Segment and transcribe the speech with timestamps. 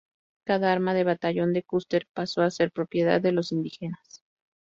[0.47, 4.23] Cada arma del batallón de Custer pasó a ser propiedad de los indígenas.